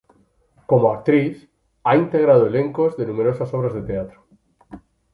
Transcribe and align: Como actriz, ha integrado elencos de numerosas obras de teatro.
Como 0.65 0.91
actriz, 0.91 1.47
ha 1.83 1.95
integrado 1.95 2.47
elencos 2.47 2.97
de 2.97 3.05
numerosas 3.05 3.53
obras 3.53 3.75
de 3.75 3.83
teatro. 3.83 4.25